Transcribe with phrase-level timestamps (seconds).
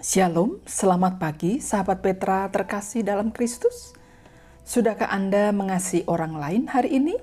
[0.00, 3.92] Shalom, selamat pagi sahabat Petra terkasih dalam Kristus.
[4.64, 7.20] Sudahkah Anda mengasihi orang lain hari ini?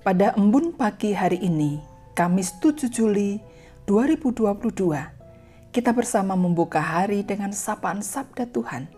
[0.00, 1.84] Pada embun pagi hari ini,
[2.16, 3.44] Kamis 7 Juli
[3.84, 8.88] 2022, kita bersama membuka hari dengan sapaan Sabda Tuhan.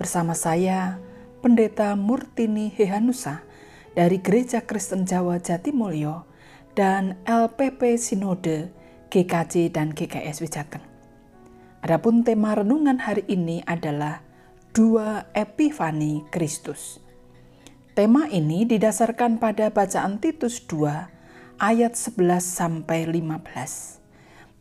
[0.00, 0.96] Bersama saya,
[1.44, 3.44] Pendeta Murtini Hehanusa
[3.92, 6.24] dari Gereja Kristen Jawa Jatimulyo
[6.72, 8.72] dan LPP Sinode
[9.12, 10.93] GKJ dan GKS Wijateng.
[11.84, 14.24] Adapun tema renungan hari ini adalah
[14.72, 16.96] dua epifani Kristus.
[17.92, 24.00] Tema ini didasarkan pada bacaan Titus 2 ayat 11 sampai 15.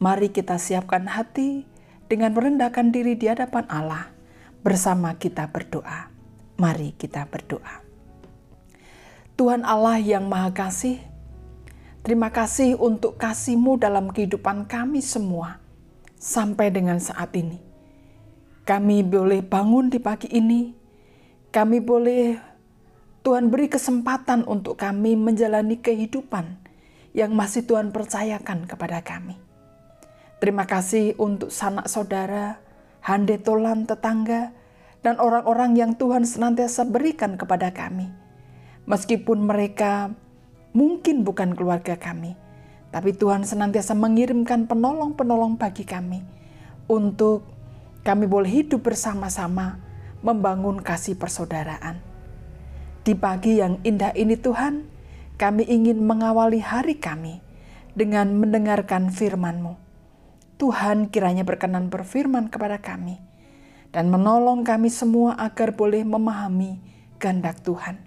[0.03, 1.63] Mari kita siapkan hati
[2.11, 4.11] dengan merendahkan diri di hadapan Allah
[4.59, 6.11] bersama kita berdoa.
[6.59, 7.87] Mari kita berdoa.
[9.39, 10.99] Tuhan Allah yang Maha Kasih,
[12.03, 15.62] terima kasih untuk kasih-Mu dalam kehidupan kami semua
[16.23, 17.59] sampai dengan saat ini.
[18.63, 20.71] Kami boleh bangun di pagi ini,
[21.51, 22.39] kami boleh
[23.27, 26.63] Tuhan beri kesempatan untuk kami menjalani kehidupan
[27.11, 29.35] yang masih Tuhan percayakan kepada kami.
[30.39, 32.63] Terima kasih untuk sanak saudara,
[33.03, 34.55] hande tolan tetangga,
[35.03, 38.07] dan orang-orang yang Tuhan senantiasa berikan kepada kami.
[38.87, 40.11] Meskipun mereka
[40.71, 42.35] mungkin bukan keluarga kami,
[42.93, 46.21] tapi Tuhan senantiasa mengirimkan penolong-penolong bagi kami
[46.85, 47.41] untuk
[48.05, 49.81] kami boleh hidup bersama-sama
[50.21, 51.97] membangun kasih persaudaraan.
[53.01, 54.85] Di pagi yang indah ini Tuhan,
[55.41, 57.41] kami ingin mengawali hari kami
[57.97, 59.73] dengan mendengarkan firman-Mu.
[60.61, 63.17] Tuhan kiranya berkenan berfirman kepada kami
[63.89, 66.77] dan menolong kami semua agar boleh memahami
[67.17, 67.97] kehendak Tuhan.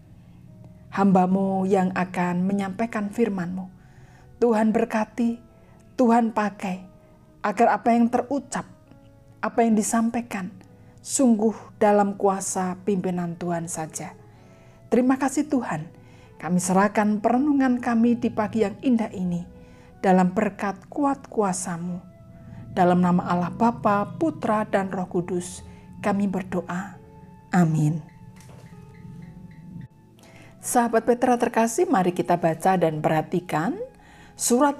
[0.95, 3.75] Hambamu yang akan menyampaikan firman-Mu
[4.37, 5.41] Tuhan berkati,
[5.97, 6.84] Tuhan pakai
[7.41, 8.69] agar apa yang terucap,
[9.41, 10.53] apa yang disampaikan,
[11.01, 14.12] sungguh dalam kuasa pimpinan Tuhan saja.
[14.93, 15.88] Terima kasih Tuhan,
[16.37, 19.49] kami serahkan perenungan kami di pagi yang indah ini
[20.05, 22.05] dalam berkat kuat kuasamu.
[22.77, 25.65] Dalam nama Allah Bapa, Putra, dan Roh Kudus,
[26.05, 27.00] kami berdoa.
[27.56, 28.05] Amin.
[30.60, 33.85] Sahabat Petra terkasih, mari kita baca dan perhatikan
[34.36, 34.76] Surat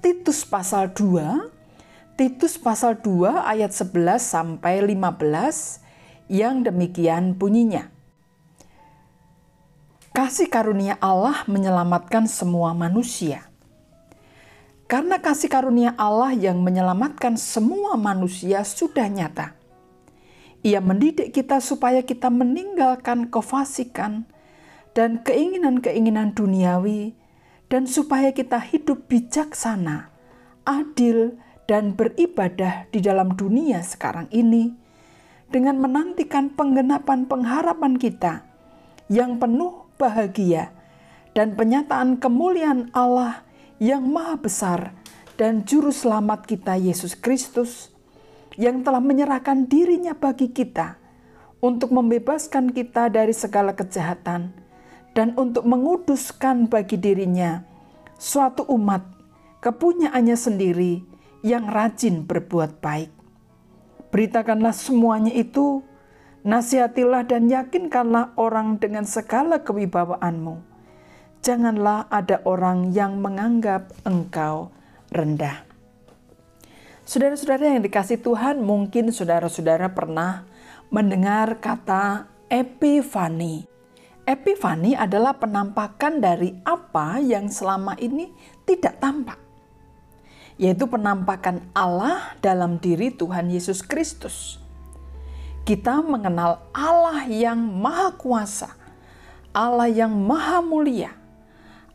[0.00, 5.84] Titus pasal 2, Titus pasal 2 ayat 11 sampai 15
[6.32, 7.92] yang demikian bunyinya.
[10.16, 13.52] Kasih karunia Allah menyelamatkan semua manusia.
[14.88, 19.60] Karena kasih karunia Allah yang menyelamatkan semua manusia sudah nyata.
[20.64, 24.24] Ia mendidik kita supaya kita meninggalkan kefasikan
[24.96, 27.19] dan keinginan-keinginan duniawi
[27.70, 30.10] dan supaya kita hidup bijaksana,
[30.66, 31.38] adil,
[31.70, 34.74] dan beribadah di dalam dunia sekarang ini
[35.54, 38.42] dengan menantikan penggenapan pengharapan kita
[39.06, 40.74] yang penuh bahagia
[41.30, 43.46] dan penyataan kemuliaan Allah
[43.78, 44.80] yang maha besar
[45.38, 47.94] dan juru selamat kita Yesus Kristus
[48.58, 50.98] yang telah menyerahkan dirinya bagi kita
[51.62, 54.50] untuk membebaskan kita dari segala kejahatan
[55.16, 57.66] dan untuk menguduskan bagi dirinya
[58.20, 59.02] suatu umat
[59.64, 61.04] kepunyaannya sendiri
[61.40, 63.12] yang rajin berbuat baik.
[64.10, 65.86] Beritakanlah semuanya itu,
[66.42, 70.60] nasihatilah dan yakinkanlah orang dengan segala kewibawaanmu.
[71.40, 74.68] Janganlah ada orang yang menganggap engkau
[75.08, 75.64] rendah.
[77.08, 80.44] Saudara-saudara yang dikasih Tuhan, mungkin saudara-saudara pernah
[80.92, 83.69] mendengar kata epifani.
[84.30, 88.30] Epifani adalah penampakan dari apa yang selama ini
[88.62, 89.34] tidak tampak,
[90.54, 94.62] yaitu penampakan Allah dalam diri Tuhan Yesus Kristus.
[95.66, 98.70] Kita mengenal Allah yang Maha Kuasa,
[99.50, 101.10] Allah yang Maha Mulia,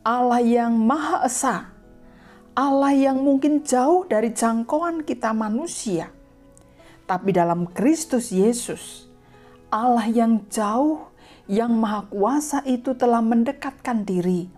[0.03, 1.71] Allah yang Maha Esa,
[2.51, 6.11] Allah yang mungkin jauh dari jangkauan kita manusia,
[7.07, 9.07] tapi dalam Kristus Yesus,
[9.71, 11.14] Allah yang jauh
[11.45, 14.49] yang Maha Kuasa itu telah mendekatkan diri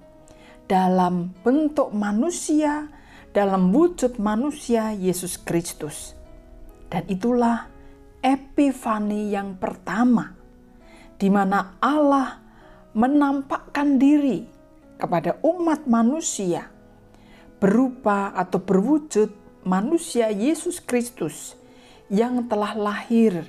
[0.68, 2.92] dalam bentuk manusia,
[3.32, 6.16] dalam wujud manusia Yesus Kristus.
[6.88, 7.68] Dan itulah
[8.24, 10.36] epifani yang pertama,
[11.20, 12.40] di mana Allah
[12.96, 14.48] menampakkan diri
[14.98, 16.72] kepada umat manusia
[17.58, 19.30] berupa atau berwujud
[19.66, 21.58] manusia Yesus Kristus
[22.08, 23.44] yang telah lahir,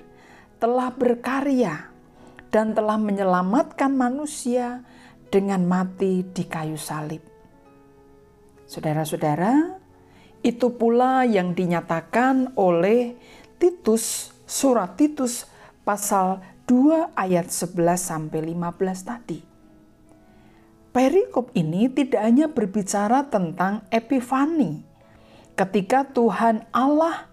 [0.59, 1.93] telah berkarya,
[2.49, 4.85] dan telah menyelamatkan manusia
[5.29, 7.21] dengan mati di kayu salib.
[8.69, 9.81] Saudara-saudara,
[10.39, 13.19] Itu pula yang dinyatakan oleh
[13.59, 15.51] Titus, surat Titus
[15.83, 16.39] pasal
[16.71, 19.41] 2 ayat 11 sampai 15 tadi.
[20.95, 24.87] Perikop ini tidak hanya berbicara tentang epifani,
[25.59, 27.27] ketika Tuhan Allah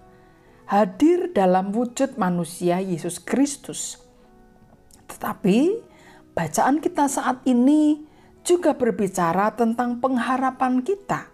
[0.66, 4.05] hadir dalam wujud manusia Yesus Kristus.
[5.16, 5.60] Tetapi
[6.36, 8.04] bacaan kita saat ini
[8.44, 11.32] juga berbicara tentang pengharapan kita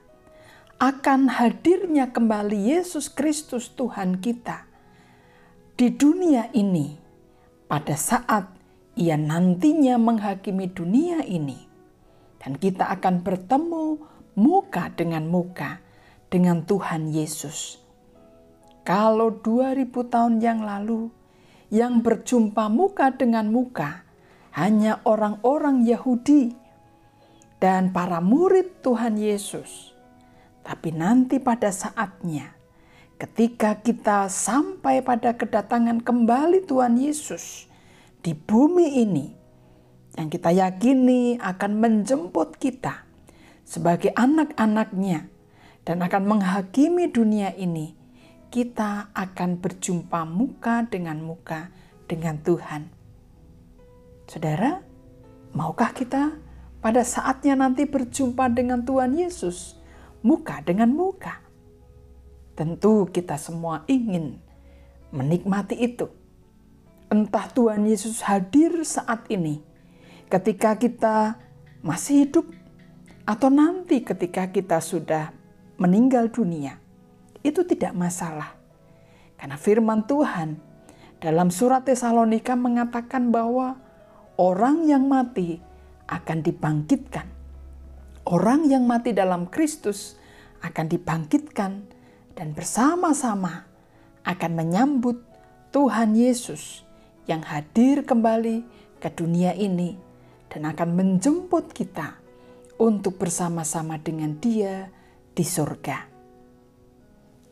[0.78, 4.70] akan hadirnya kembali Yesus Kristus Tuhan kita
[5.74, 6.94] di dunia ini
[7.66, 8.54] pada saat
[8.94, 11.58] ia nantinya menghakimi dunia ini.
[12.38, 13.86] Dan kita akan bertemu
[14.38, 15.82] muka dengan muka
[16.30, 17.82] dengan Tuhan Yesus.
[18.82, 21.21] Kalau 2000 tahun yang lalu
[21.72, 24.04] yang berjumpa muka dengan muka
[24.52, 26.52] hanya orang-orang Yahudi
[27.64, 29.96] dan para murid Tuhan Yesus.
[30.62, 32.54] Tapi nanti pada saatnya
[33.22, 37.70] ketika kita sampai pada kedatangan kembali Tuhan Yesus
[38.20, 39.26] di bumi ini,
[40.20, 43.08] yang kita yakini akan menjemput kita
[43.64, 45.30] sebagai anak-anaknya
[45.88, 47.96] dan akan menghakimi dunia ini,
[48.52, 51.72] kita akan berjumpa muka dengan muka
[52.04, 52.92] dengan Tuhan.
[54.28, 54.84] Saudara,
[55.56, 56.36] maukah kita
[56.84, 59.80] pada saatnya nanti berjumpa dengan Tuhan Yesus,
[60.20, 61.40] muka dengan muka?
[62.60, 64.44] Tentu kita semua ingin
[65.16, 66.12] menikmati itu.
[67.08, 69.64] Entah Tuhan Yesus hadir saat ini
[70.28, 71.40] ketika kita
[71.80, 72.48] masih hidup
[73.24, 75.32] atau nanti ketika kita sudah
[75.80, 76.80] meninggal dunia.
[77.42, 78.58] Itu tidak masalah.
[79.38, 80.62] Karena firman Tuhan
[81.22, 83.78] dalam surat Tesalonika mengatakan bahwa
[84.38, 85.62] orang yang mati
[86.10, 87.26] akan dibangkitkan.
[88.26, 90.18] Orang yang mati dalam Kristus
[90.62, 91.72] akan dibangkitkan
[92.38, 93.66] dan bersama-sama
[94.22, 95.18] akan menyambut
[95.74, 96.86] Tuhan Yesus
[97.26, 98.62] yang hadir kembali
[99.02, 99.98] ke dunia ini
[100.54, 102.22] dan akan menjemput kita
[102.78, 104.90] untuk bersama-sama dengan Dia
[105.34, 106.11] di surga.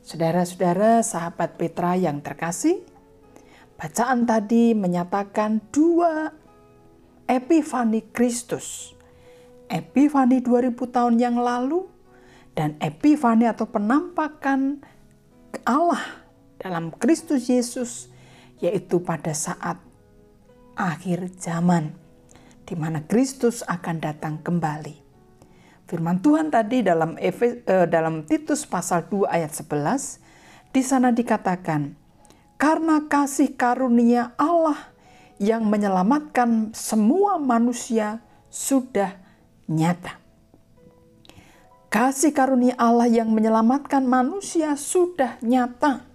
[0.09, 2.81] Saudara-saudara, sahabat Petra yang terkasih,
[3.77, 6.33] bacaan tadi menyatakan dua
[7.29, 8.97] epifani Kristus.
[9.69, 11.85] Epifani 2000 tahun yang lalu
[12.57, 14.81] dan epifani atau penampakan
[15.61, 16.01] Allah
[16.57, 18.09] dalam Kristus Yesus
[18.65, 19.77] yaitu pada saat
[20.73, 21.93] akhir zaman
[22.65, 25.08] di mana Kristus akan datang kembali.
[25.89, 30.21] Firman Tuhan tadi dalam Efe, eh, dalam Titus pasal 2 ayat 11
[30.69, 31.97] di sana dikatakan
[32.61, 34.77] karena kasih karunia Allah
[35.41, 38.21] yang menyelamatkan semua manusia
[38.53, 39.17] sudah
[39.65, 40.21] nyata.
[41.89, 46.05] Kasih karunia Allah yang menyelamatkan manusia sudah nyata,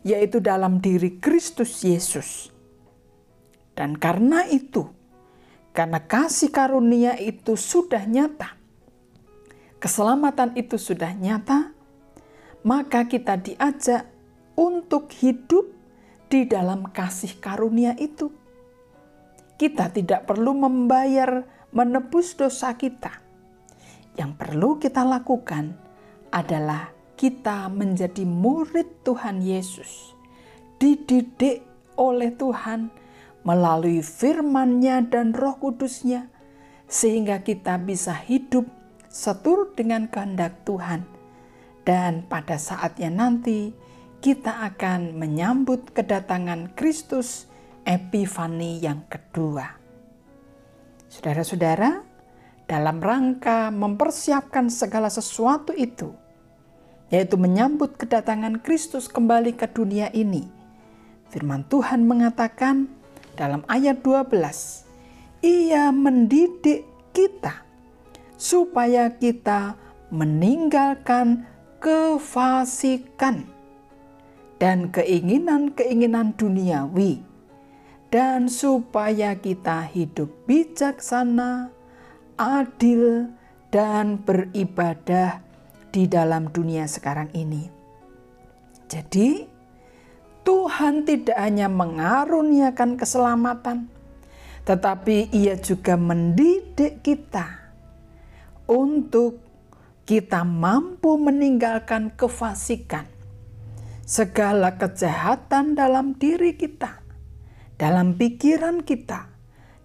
[0.00, 2.48] yaitu dalam diri Kristus Yesus.
[3.76, 4.88] Dan karena itu,
[5.76, 8.63] karena kasih karunia itu sudah nyata,
[9.84, 11.76] keselamatan itu sudah nyata,
[12.64, 14.08] maka kita diajak
[14.56, 15.68] untuk hidup
[16.32, 18.32] di dalam kasih karunia itu.
[19.60, 23.20] Kita tidak perlu membayar menebus dosa kita
[24.16, 25.76] yang perlu kita lakukan
[26.32, 26.88] adalah
[27.20, 30.16] kita menjadi murid Tuhan Yesus,
[30.80, 31.60] dididik
[32.00, 32.88] oleh Tuhan
[33.44, 36.32] melalui firman-Nya dan Roh Kudus-Nya,
[36.88, 38.64] sehingga kita bisa hidup
[39.14, 41.06] seturut dengan kehendak Tuhan.
[41.86, 43.70] Dan pada saatnya nanti,
[44.18, 47.46] kita akan menyambut kedatangan Kristus
[47.86, 49.78] Epifani yang kedua.
[51.06, 52.02] Saudara-saudara,
[52.66, 56.10] dalam rangka mempersiapkan segala sesuatu itu,
[57.12, 60.48] yaitu menyambut kedatangan Kristus kembali ke dunia ini.
[61.28, 62.88] Firman Tuhan mengatakan
[63.36, 64.32] dalam ayat 12,
[65.44, 67.63] Ia mendidik kita
[68.34, 69.78] supaya kita
[70.14, 71.46] meninggalkan
[71.82, 73.50] kefasikan
[74.62, 77.20] dan keinginan-keinginan duniawi
[78.14, 81.74] dan supaya kita hidup bijaksana,
[82.38, 83.34] adil,
[83.74, 85.42] dan beribadah
[85.90, 87.66] di dalam dunia sekarang ini.
[88.86, 89.50] Jadi,
[90.46, 93.90] Tuhan tidak hanya mengaruniakan keselamatan,
[94.62, 97.63] tetapi Ia juga mendidik kita
[98.68, 99.40] untuk
[100.04, 103.08] kita mampu meninggalkan kefasikan,
[104.04, 107.00] segala kejahatan dalam diri kita,
[107.80, 109.32] dalam pikiran kita,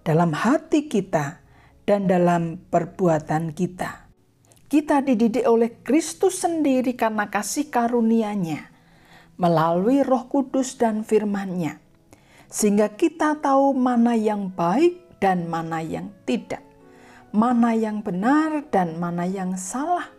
[0.04, 1.40] dalam hati kita,
[1.88, 4.06] dan dalam perbuatan kita.
[4.70, 8.70] kita dididik oleh Kristus sendiri karena kasih karunia-Nya
[9.40, 11.82] melalui Roh Kudus dan firman-Nya.
[12.52, 16.69] Sehingga kita tahu mana yang baik dan mana yang tidak.
[17.30, 20.10] Mana yang benar dan mana yang salah.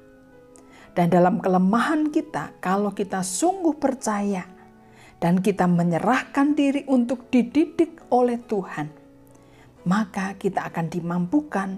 [0.94, 4.46] Dan dalam kelemahan kita, kalau kita sungguh percaya
[5.22, 8.90] dan kita menyerahkan diri untuk dididik oleh Tuhan,
[9.86, 11.70] maka kita akan dimampukan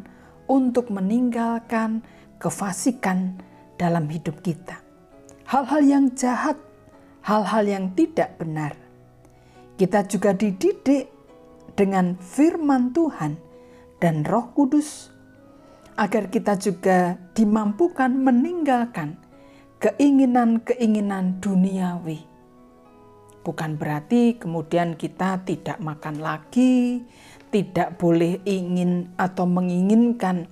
[0.49, 2.01] untuk meninggalkan
[2.41, 3.37] kefasikan
[3.77, 4.81] dalam hidup kita.
[5.49, 6.57] Hal-hal yang jahat,
[7.25, 8.73] hal-hal yang tidak benar.
[9.77, 11.13] Kita juga dididik
[11.77, 13.37] dengan firman Tuhan
[14.01, 15.12] dan Roh Kudus
[16.03, 19.15] agar kita juga dimampukan meninggalkan
[19.79, 22.27] keinginan-keinginan duniawi.
[23.47, 27.07] Bukan berarti kemudian kita tidak makan lagi,
[27.55, 30.51] tidak boleh ingin atau menginginkan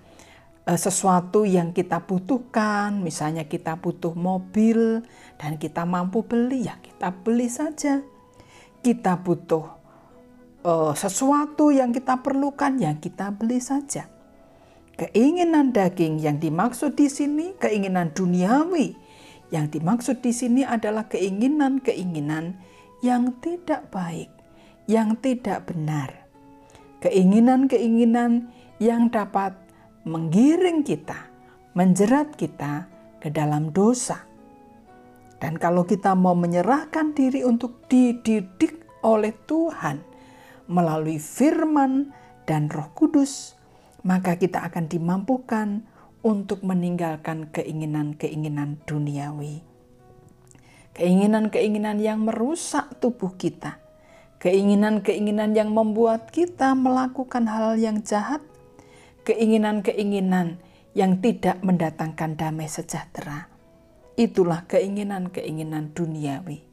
[0.70, 5.02] uh, sesuatu yang kita butuhkan, misalnya kita butuh mobil
[5.34, 8.06] dan kita mampu beli, ya kita beli saja.
[8.86, 9.66] Kita butuh
[10.62, 14.19] uh, sesuatu yang kita perlukan, ya kita beli saja.
[15.00, 18.92] Keinginan daging yang dimaksud di sini, keinginan duniawi
[19.48, 22.60] yang dimaksud di sini adalah keinginan-keinginan
[23.00, 24.28] yang tidak baik,
[24.84, 26.20] yang tidak benar
[27.00, 29.56] keinginan-keinginan yang dapat
[30.04, 31.28] menggiring kita,
[31.72, 32.88] menjerat kita
[33.20, 34.24] ke dalam dosa.
[35.40, 40.04] Dan kalau kita mau menyerahkan diri untuk dididik oleh Tuhan
[40.68, 42.12] melalui firman
[42.44, 43.56] dan Roh Kudus,
[44.02, 45.84] maka kita akan dimampukan
[46.20, 49.64] untuk meninggalkan keinginan-keinginan duniawi.
[50.96, 53.80] Keinginan-keinginan yang merusak tubuh kita
[54.40, 58.40] keinginan-keinginan yang membuat kita melakukan hal yang jahat,
[59.28, 60.56] keinginan-keinginan
[60.96, 63.52] yang tidak mendatangkan damai sejahtera.
[64.16, 66.64] Itulah keinginan-keinginan duniawi.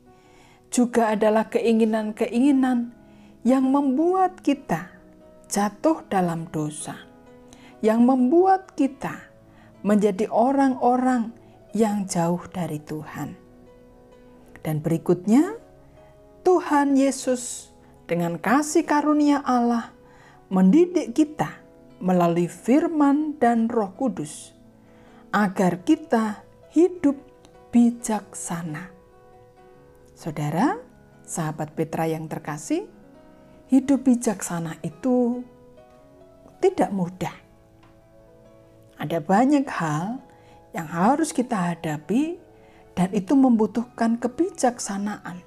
[0.72, 2.96] Juga adalah keinginan-keinginan
[3.43, 4.91] yang membuat kita
[5.48, 7.07] jatuh dalam dosa,
[7.81, 9.27] yang membuat kita
[9.86, 11.34] menjadi orang-orang
[11.77, 13.38] yang jauh dari Tuhan.
[14.65, 15.55] Dan berikutnya,
[16.41, 17.72] Tuhan Yesus
[18.07, 19.91] dengan kasih karunia Allah
[20.48, 21.60] mendidik kita
[22.00, 24.55] melalui firman dan roh kudus
[25.36, 26.41] agar kita
[26.72, 27.19] hidup
[27.69, 28.89] bijaksana.
[30.17, 30.81] Saudara,
[31.27, 32.88] sahabat Petra yang terkasih,
[33.69, 35.43] hidup bijaksana itu
[36.63, 37.47] tidak mudah.
[38.98, 40.18] Ada banyak hal
[40.74, 42.42] yang harus kita hadapi
[42.98, 45.46] dan itu membutuhkan kebijaksanaan.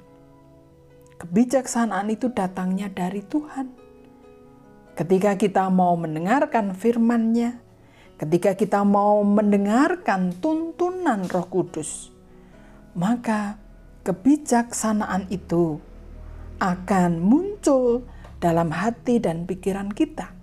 [1.18, 3.74] Kebijaksanaan itu datangnya dari Tuhan.
[4.94, 7.58] Ketika kita mau mendengarkan firman-Nya,
[8.16, 12.14] ketika kita mau mendengarkan tuntunan Roh Kudus,
[12.94, 13.58] maka
[14.06, 15.82] kebijaksanaan itu
[16.60, 18.04] akan muncul
[18.40, 20.39] dalam hati dan pikiran kita.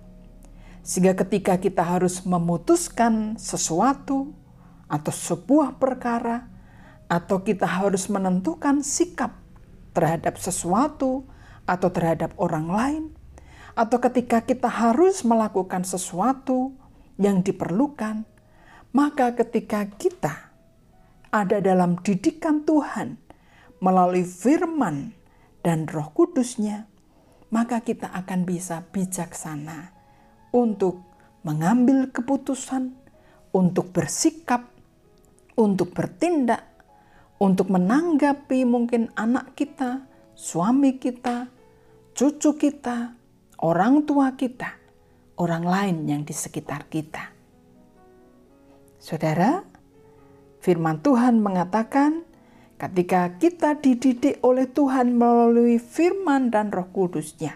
[0.88, 4.32] Sehingga ketika kita harus memutuskan sesuatu
[4.88, 6.48] atau sebuah perkara,
[7.12, 9.36] atau kita harus menentukan sikap
[9.92, 11.28] terhadap sesuatu
[11.68, 13.04] atau terhadap orang lain,
[13.76, 16.72] atau ketika kita harus melakukan sesuatu
[17.20, 18.24] yang diperlukan,
[18.96, 20.56] maka ketika kita
[21.28, 23.20] ada dalam didikan Tuhan
[23.84, 25.12] melalui firman
[25.60, 26.88] dan roh kudusnya,
[27.52, 29.97] maka kita akan bisa bijaksana
[30.58, 31.06] untuk
[31.46, 32.98] mengambil keputusan,
[33.54, 34.66] untuk bersikap,
[35.54, 36.68] untuk bertindak
[37.38, 40.02] untuk menanggapi mungkin anak kita,
[40.34, 41.46] suami kita,
[42.12, 43.14] cucu kita,
[43.62, 44.74] orang tua kita,
[45.38, 47.30] orang lain yang di sekitar kita.
[48.98, 49.62] Saudara,
[50.58, 52.26] firman Tuhan mengatakan,
[52.74, 57.54] ketika kita dididik oleh Tuhan melalui firman dan roh kudusnya,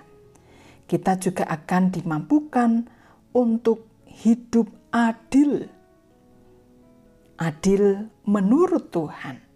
[0.92, 2.84] kita juga akan dimampukan
[3.32, 5.64] untuk hidup adil.
[7.40, 9.52] Adil menurut Tuhan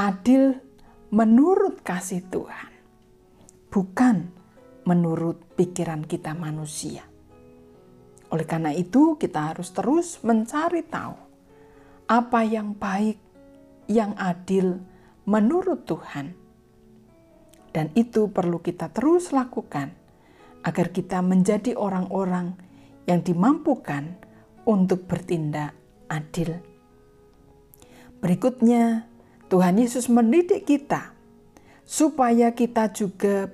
[0.00, 0.56] adil
[1.12, 2.72] menurut kasih Tuhan,
[3.68, 4.32] bukan
[4.88, 7.04] menurut pikiran kita manusia.
[8.32, 11.20] Oleh karena itu, kita harus terus mencari tahu
[12.08, 13.20] apa yang baik,
[13.92, 14.80] yang adil
[15.28, 16.32] menurut Tuhan,
[17.70, 19.94] dan itu perlu kita terus lakukan
[20.66, 22.52] agar kita menjadi orang-orang
[23.08, 24.18] yang dimampukan
[24.68, 25.72] untuk bertindak
[26.10, 26.60] adil.
[28.20, 29.08] Berikutnya,
[29.48, 31.16] Tuhan Yesus mendidik kita
[31.82, 33.48] supaya kita juga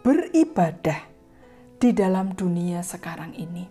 [0.00, 1.10] beribadah
[1.82, 3.66] di dalam dunia sekarang ini.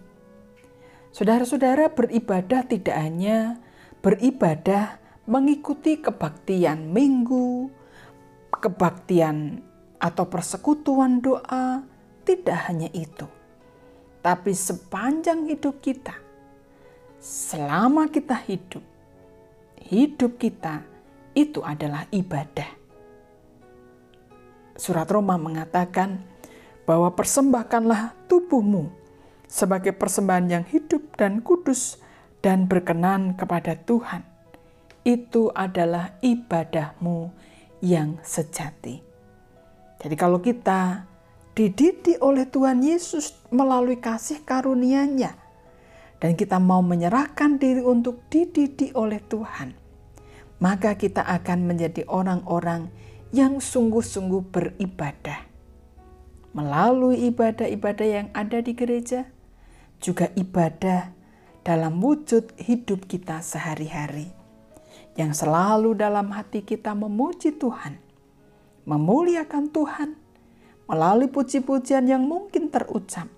[1.15, 3.59] Saudara-saudara beribadah tidak hanya
[4.03, 7.71] beribadah mengikuti kebaktian minggu,
[8.51, 9.63] kebaktian
[10.01, 11.85] atau persekutuan doa,
[12.25, 13.29] tidak hanya itu.
[14.25, 16.17] Tapi sepanjang hidup kita,
[17.21, 18.81] selama kita hidup,
[19.77, 20.81] hidup kita
[21.37, 22.69] itu adalah ibadah.
[24.73, 26.25] Surat Roma mengatakan
[26.89, 28.89] bahwa persembahkanlah tubuhmu
[29.45, 32.01] sebagai persembahan yang hidup dan kudus
[32.41, 34.25] dan berkenan kepada Tuhan.
[35.05, 37.33] Itu adalah ibadahmu
[37.81, 39.10] yang sejati.
[40.01, 41.05] Jadi kalau kita
[41.53, 45.37] dididik oleh Tuhan Yesus melalui kasih karunia-Nya
[46.17, 49.77] dan kita mau menyerahkan diri untuk dididik oleh Tuhan,
[50.57, 52.89] maka kita akan menjadi orang-orang
[53.29, 55.45] yang sungguh-sungguh beribadah.
[56.51, 59.29] Melalui ibadah-ibadah yang ada di gereja,
[60.01, 61.13] juga ibadah
[61.61, 64.33] dalam wujud hidup kita sehari-hari,
[65.13, 68.01] yang selalu dalam hati kita memuji Tuhan,
[68.85, 70.09] memuliakan Tuhan
[70.89, 73.29] melalui puji-pujian yang mungkin terucap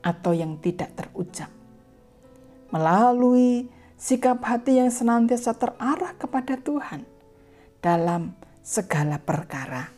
[0.00, 1.52] atau yang tidak terucap,
[2.72, 3.68] melalui
[4.00, 7.04] sikap hati yang senantiasa terarah kepada Tuhan
[7.84, 8.32] dalam
[8.64, 9.92] segala perkara.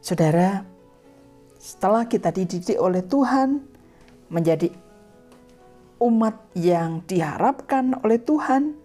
[0.00, 0.64] Saudara,
[1.60, 3.64] setelah kita dididik oleh Tuhan,
[4.28, 4.72] menjadi
[6.00, 8.83] umat yang diharapkan oleh Tuhan,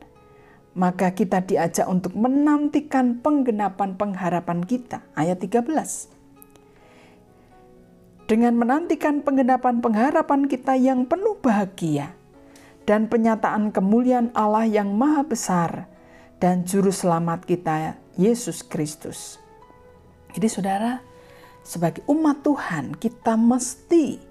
[0.77, 5.01] maka kita diajak untuk menantikan penggenapan pengharapan kita.
[5.17, 6.09] Ayat 13.
[8.29, 12.13] Dengan menantikan penggenapan pengharapan kita yang penuh bahagia
[12.85, 15.89] dan penyataan kemuliaan Allah yang maha besar
[16.37, 19.41] dan juru selamat kita Yesus Kristus.
[20.29, 21.01] Jadi saudara,
[21.65, 24.21] sebagai umat Tuhan kita mesti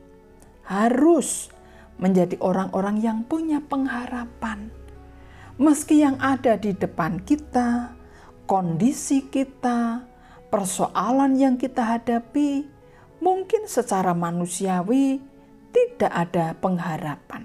[0.69, 1.51] harus
[1.99, 4.71] menjadi orang-orang yang punya pengharapan.
[5.59, 7.91] Meski yang ada di depan kita,
[8.47, 10.07] kondisi kita,
[10.55, 12.63] persoalan yang kita hadapi,
[13.19, 15.19] mungkin secara manusiawi
[15.75, 17.43] tidak ada pengharapan.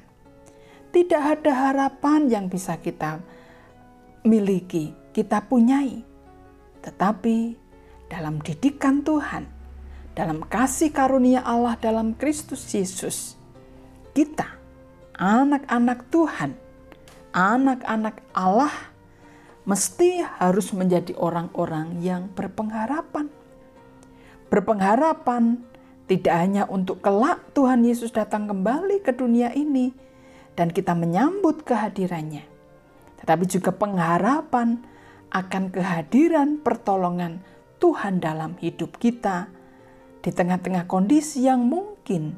[0.93, 3.17] Tidak ada harapan yang bisa kita
[4.21, 6.05] miliki, kita punyai.
[6.85, 7.37] Tetapi
[8.13, 9.49] dalam didikan Tuhan,
[10.13, 13.41] dalam kasih karunia Allah dalam Kristus Yesus,
[14.13, 14.53] kita,
[15.17, 16.62] anak-anak Tuhan,
[17.33, 18.71] anak-anak Allah,
[19.65, 23.27] mesti harus menjadi orang-orang yang berpengharapan.
[24.53, 25.57] Berpengharapan
[26.05, 29.89] tidak hanya untuk kelak Tuhan Yesus datang kembali ke dunia ini
[30.53, 32.45] dan kita menyambut kehadirannya,
[33.17, 34.77] tetapi juga pengharapan
[35.33, 37.41] akan kehadiran pertolongan
[37.81, 39.49] Tuhan dalam hidup kita
[40.21, 42.37] di tengah-tengah kondisi yang mungkin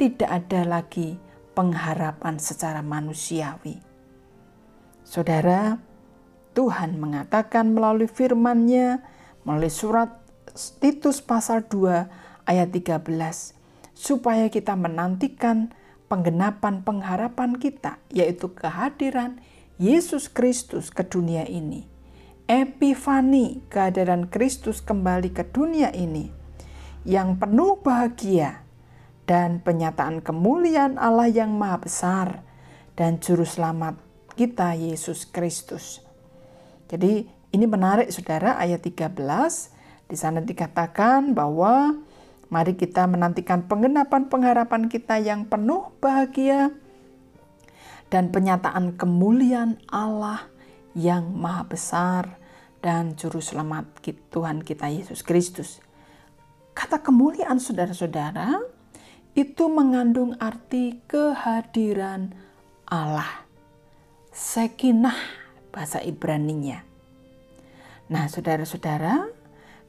[0.00, 1.20] tidak ada lagi
[1.52, 3.89] pengharapan secara manusiawi.
[5.10, 5.82] Saudara,
[6.54, 9.02] Tuhan mengatakan melalui firman-Nya,
[9.42, 10.22] melalui surat
[10.54, 13.10] Titus pasal 2 ayat 13,
[13.90, 15.74] supaya kita menantikan
[16.06, 19.42] penggenapan pengharapan kita, yaitu kehadiran
[19.82, 21.90] Yesus Kristus ke dunia ini.
[22.46, 26.30] Epifani, kehadiran Kristus kembali ke dunia ini
[27.02, 28.62] yang penuh bahagia
[29.26, 32.46] dan penyataan kemuliaan Allah yang maha besar
[32.94, 36.02] dan juru selamat kita Yesus Kristus.
[36.90, 39.14] Jadi ini menarik saudara ayat 13
[40.10, 41.98] di sana dikatakan bahwa
[42.50, 46.74] mari kita menantikan penggenapan pengharapan kita yang penuh bahagia
[48.10, 50.50] dan penyataan kemuliaan Allah
[50.98, 52.22] yang maha besar
[52.82, 54.02] dan juru selamat
[54.34, 55.78] Tuhan kita Yesus Kristus.
[56.74, 58.58] Kata kemuliaan saudara-saudara
[59.38, 62.34] itu mengandung arti kehadiran
[62.90, 63.49] Allah.
[64.40, 65.20] Sekinah
[65.68, 66.80] bahasa Ibraninya.
[68.08, 69.28] Nah, saudara-saudara,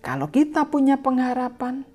[0.04, 1.88] kalau kita punya pengharapan,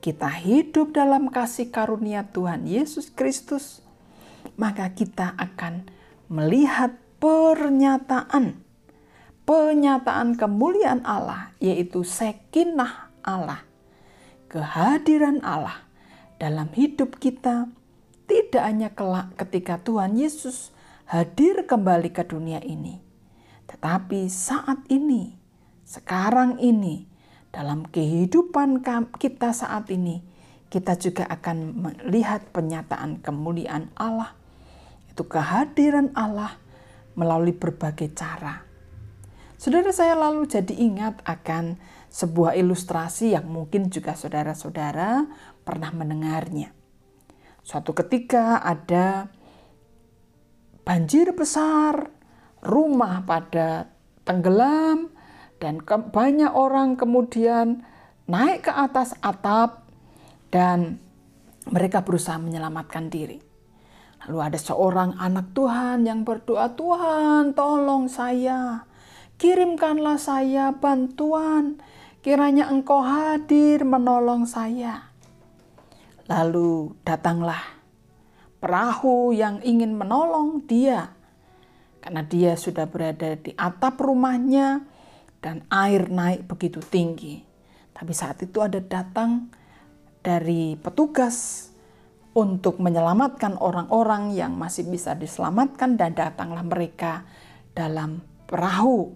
[0.00, 3.84] kita hidup dalam kasih karunia Tuhan Yesus Kristus,
[4.56, 5.84] maka kita akan
[6.32, 8.62] melihat pernyataan
[9.42, 13.64] pernyataan kemuliaan Allah yaitu sekinah Allah
[14.52, 15.82] kehadiran Allah
[16.36, 17.66] dalam hidup kita
[18.28, 20.70] tidak hanya kelak ketika Tuhan Yesus
[21.08, 23.00] hadir kembali ke dunia ini,
[23.64, 25.40] tetapi saat ini,
[25.88, 27.08] sekarang ini,
[27.48, 28.84] dalam kehidupan
[29.16, 30.20] kita saat ini,
[30.68, 34.36] kita juga akan melihat penyataan kemuliaan Allah,
[35.08, 36.60] itu kehadiran Allah
[37.16, 38.68] melalui berbagai cara.
[39.56, 41.80] Saudara saya lalu jadi ingat akan
[42.12, 45.24] sebuah ilustrasi yang mungkin juga saudara-saudara
[45.64, 46.70] pernah mendengarnya.
[47.64, 49.32] Suatu ketika ada
[50.88, 52.08] banjir besar,
[52.64, 53.92] rumah pada
[54.24, 55.12] tenggelam,
[55.60, 57.84] dan ke, banyak orang kemudian
[58.24, 59.84] naik ke atas atap
[60.48, 60.96] dan
[61.68, 63.36] mereka berusaha menyelamatkan diri.
[64.24, 68.88] Lalu ada seorang anak Tuhan yang berdoa, Tuhan tolong saya,
[69.36, 71.76] kirimkanlah saya bantuan,
[72.24, 75.12] kiranya engkau hadir menolong saya.
[76.32, 77.77] Lalu datanglah
[78.58, 81.14] perahu yang ingin menolong dia,
[82.02, 84.82] karena dia sudah berada di atap rumahnya
[85.38, 87.42] dan air naik begitu tinggi.
[87.94, 89.50] Tapi saat itu ada datang
[90.22, 91.68] dari petugas
[92.36, 97.26] untuk menyelamatkan orang-orang yang masih bisa diselamatkan dan datanglah mereka
[97.74, 99.14] dalam perahu.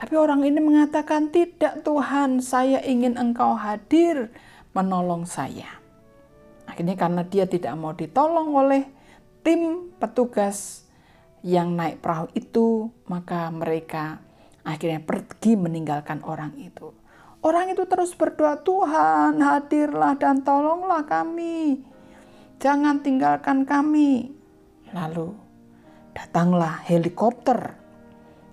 [0.00, 4.32] Tapi orang ini mengatakan, "Tidak, Tuhan, saya ingin Engkau hadir
[4.72, 5.81] menolong saya."
[6.66, 8.82] Akhirnya, karena dia tidak mau ditolong oleh
[9.42, 10.86] tim petugas
[11.42, 14.22] yang naik perahu itu, maka mereka
[14.62, 16.94] akhirnya pergi meninggalkan orang itu.
[17.42, 21.92] Orang itu terus berdoa, "Tuhan, hadirlah dan tolonglah kami."
[22.62, 24.30] jangan tinggalkan kami.
[24.94, 25.34] Lalu
[26.14, 27.74] datanglah helikopter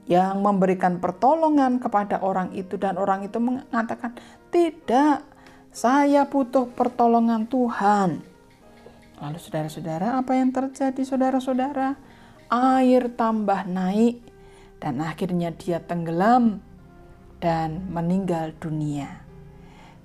[0.09, 4.17] yang memberikan pertolongan kepada orang itu dan orang itu mengatakan,
[4.49, 5.28] "Tidak,
[5.69, 8.23] saya butuh pertolongan Tuhan."
[9.19, 11.99] Lalu saudara-saudara, apa yang terjadi saudara-saudara?
[12.49, 14.23] Air tambah naik
[14.79, 16.63] dan akhirnya dia tenggelam
[17.43, 19.27] dan meninggal dunia.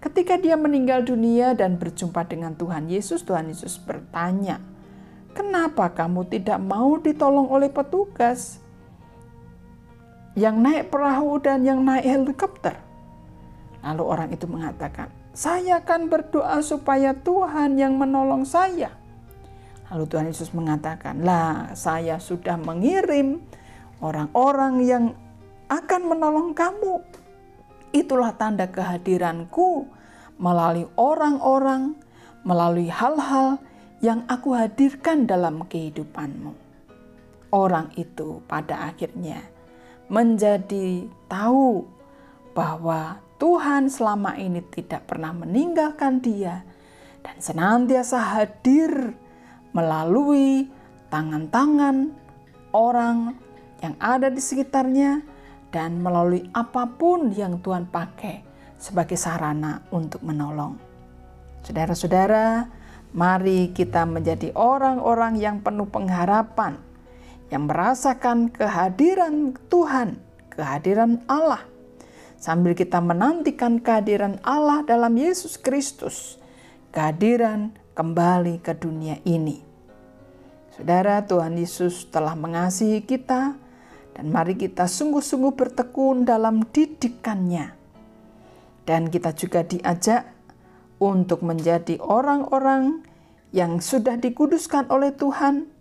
[0.03, 4.61] Ketika dia meninggal dunia dan berjumpa dengan Tuhan Yesus, Tuhan Yesus bertanya,
[5.33, 8.61] "Kenapa kamu tidak mau ditolong oleh petugas
[10.37, 12.77] yang naik perahu dan yang naik helikopter?"
[13.81, 18.95] Lalu orang itu mengatakan, "Saya akan berdoa supaya Tuhan yang menolong saya."
[19.93, 23.43] Lalu Tuhan Yesus mengatakan, "Lah, saya sudah mengirim
[24.01, 25.05] orang-orang yang
[25.69, 27.03] akan menolong kamu."
[27.95, 29.87] Itulah tanda kehadiranku
[30.39, 31.95] melalui orang-orang,
[32.43, 33.63] melalui hal-hal
[34.03, 36.53] yang aku hadirkan dalam kehidupanmu.
[37.55, 39.41] Orang itu pada akhirnya
[40.13, 41.87] menjadi tahu
[42.53, 46.65] bahwa Tuhan selama ini tidak pernah meninggalkan dia
[47.21, 49.13] dan senantiasa hadir
[49.77, 50.73] melalui
[51.13, 52.09] tangan-tangan
[52.73, 53.37] orang
[53.85, 55.21] yang ada di sekitarnya
[55.69, 58.41] dan melalui apa pun yang Tuhan pakai
[58.81, 60.81] sebagai sarana untuk menolong.
[61.69, 62.65] Saudara-saudara,
[63.13, 66.81] mari kita menjadi orang-orang yang penuh pengharapan,
[67.53, 70.17] yang merasakan kehadiran Tuhan,
[70.49, 71.74] kehadiran Allah,
[72.45, 76.37] sambil kita menantikan kehadiran Allah dalam Yesus Kristus,
[76.93, 79.65] kehadiran kembali ke dunia ini.
[80.77, 83.57] Saudara, Tuhan Yesus telah mengasihi kita
[84.13, 87.73] dan mari kita sungguh-sungguh bertekun dalam didikannya.
[88.85, 90.29] Dan kita juga diajak
[91.01, 93.09] untuk menjadi orang-orang
[93.57, 95.73] yang sudah dikuduskan oleh Tuhan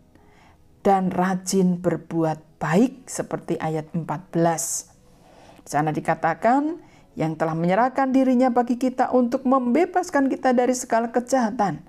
[0.80, 4.93] dan rajin berbuat baik seperti ayat 14.
[5.64, 6.80] Di sana dikatakan
[7.16, 11.80] yang telah menyerahkan dirinya bagi kita untuk membebaskan kita dari segala kejahatan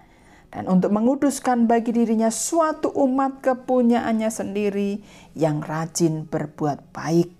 [0.55, 5.03] dan untuk menguduskan bagi dirinya suatu umat kepunyaannya sendiri
[5.35, 7.35] yang rajin berbuat baik.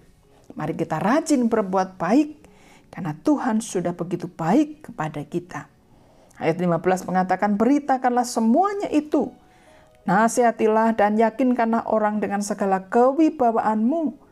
[0.59, 2.43] Mari kita rajin berbuat baik
[2.91, 5.71] karena Tuhan sudah begitu baik kepada kita.
[6.43, 9.31] Ayat 15 mengatakan beritakanlah semuanya itu.
[10.05, 14.24] Nasihatilah dan yakinkanlah orang dengan segala kewibawaanmu.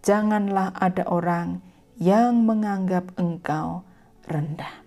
[0.00, 1.60] Janganlah ada orang
[2.00, 3.84] yang menganggap engkau
[4.24, 4.80] rendah.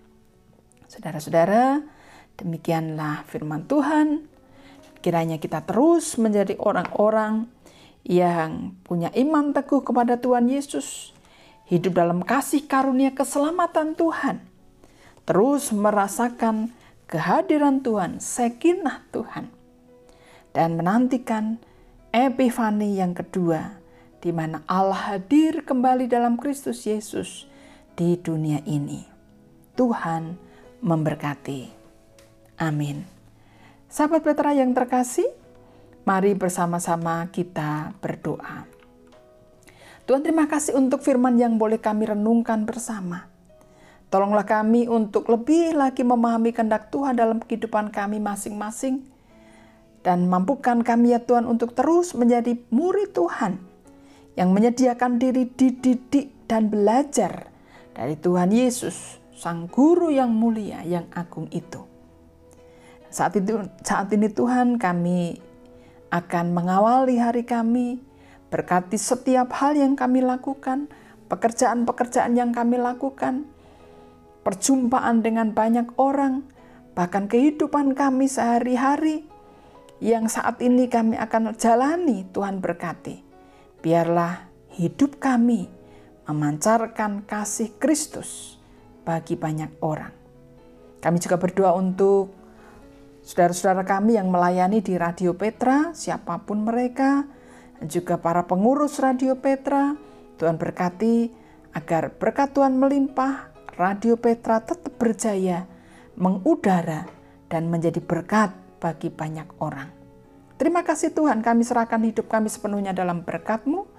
[0.90, 1.82] Saudara-saudara,
[2.34, 4.26] Demikianlah firman Tuhan.
[4.98, 7.46] Kiranya kita terus menjadi orang-orang
[8.02, 11.14] yang punya iman teguh kepada Tuhan Yesus,
[11.70, 14.44] hidup dalam kasih karunia keselamatan Tuhan,
[15.28, 16.72] terus merasakan
[17.08, 19.52] kehadiran Tuhan, sekinah Tuhan,
[20.56, 21.60] dan menantikan
[22.12, 23.76] epifani yang kedua,
[24.24, 27.44] di mana Allah hadir kembali dalam Kristus Yesus
[27.92, 29.04] di dunia ini.
[29.76, 30.40] Tuhan
[30.80, 31.68] memberkati.
[32.56, 33.04] Amin.
[33.92, 35.28] Sahabat Petra yang terkasih,
[36.08, 38.64] mari bersama-sama kita berdoa.
[40.08, 43.28] Tuhan terima kasih untuk firman yang boleh kami renungkan bersama.
[44.08, 49.04] Tolonglah kami untuk lebih lagi memahami kehendak Tuhan dalam kehidupan kami masing-masing.
[50.00, 53.73] Dan mampukan kami ya Tuhan untuk terus menjadi murid Tuhan
[54.34, 57.48] yang menyediakan diri dididik dan belajar
[57.94, 61.82] dari Tuhan Yesus, Sang Guru yang mulia, yang agung itu.
[63.14, 65.38] Saat itu saat ini Tuhan kami
[66.10, 68.02] akan mengawali hari kami.
[68.50, 70.86] Berkati setiap hal yang kami lakukan,
[71.26, 73.50] pekerjaan-pekerjaan yang kami lakukan,
[74.46, 76.46] perjumpaan dengan banyak orang,
[76.94, 79.26] bahkan kehidupan kami sehari-hari
[79.98, 82.30] yang saat ini kami akan jalani.
[82.30, 83.23] Tuhan berkati,
[83.84, 84.48] biarlah
[84.80, 85.68] hidup kami
[86.24, 88.56] memancarkan kasih Kristus
[89.04, 90.08] bagi banyak orang.
[91.04, 92.32] Kami juga berdoa untuk
[93.20, 97.28] saudara-saudara kami yang melayani di Radio Petra, siapa pun mereka,
[97.76, 99.92] dan juga para pengurus Radio Petra.
[100.40, 101.28] Tuhan berkati
[101.76, 105.68] agar berkat Tuhan melimpah, Radio Petra tetap berjaya,
[106.16, 107.04] mengudara,
[107.52, 108.48] dan menjadi berkat
[108.80, 110.03] bagi banyak orang.
[110.54, 113.90] Terima kasih Tuhan, kami serahkan hidup kami sepenuhnya dalam berkat-Mu.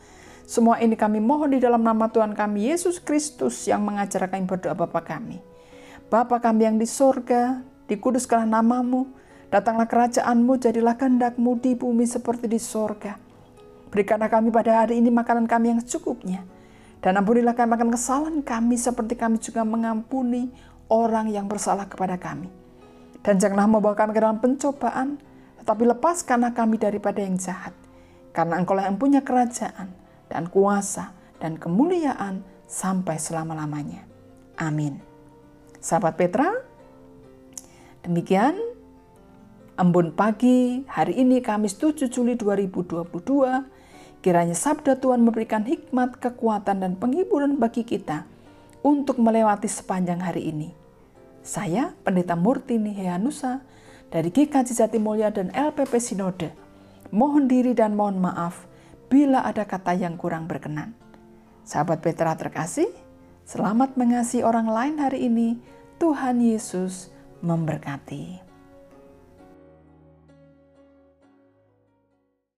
[0.47, 4.71] Semua ini kami mohon di dalam nama Tuhan kami, Yesus Kristus yang mengajar kami berdoa
[4.71, 5.41] Bapa kami.
[6.07, 7.59] Bapa kami yang di sorga,
[7.91, 9.09] dikuduskanlah namamu,
[9.49, 13.17] datanglah kerajaanmu, jadilah kehendakmu di bumi seperti di sorga.
[13.89, 16.45] Berikanlah kami pada hari ini makanan kami yang secukupnya,
[17.01, 20.53] dan ampunilah kami akan kesalahan kami seperti kami juga mengampuni
[20.93, 22.47] orang yang bersalah kepada kami.
[23.25, 25.17] Dan janganlah membawa kami ke dalam pencobaan,
[25.65, 27.73] tetapi lepaskanlah kami daripada yang jahat.
[28.30, 29.89] Karena engkau yang punya kerajaan,
[30.30, 34.06] dan kuasa, dan kemuliaan sampai selama-lamanya.
[34.62, 35.01] Amin.
[35.82, 36.54] Sahabat Petra,
[38.06, 38.75] demikian
[39.75, 43.12] Embun pagi hari ini Kamis 7 Juli 2022
[44.23, 48.23] kiranya sabda Tuhan memberikan hikmat, kekuatan dan penghiburan bagi kita
[48.88, 50.69] untuk melewati sepanjang hari ini.
[51.43, 53.67] Saya Pendeta Murtini Heanusa
[54.13, 56.49] dari GKJ Jatimulya dan LPP Sinode.
[57.09, 58.65] Mohon diri dan mohon maaf
[59.09, 60.93] bila ada kata yang kurang berkenan.
[61.65, 62.89] Sahabat Petra terkasih,
[63.45, 65.57] selamat mengasihi orang lain hari ini
[65.97, 67.09] Tuhan Yesus
[67.41, 68.44] memberkati.